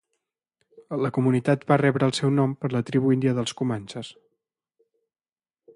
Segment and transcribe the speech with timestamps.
[1.05, 4.13] La comunitat va rebre el seu nom per la tribu índia dels comanxes.